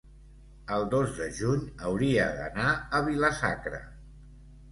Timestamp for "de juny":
1.17-1.67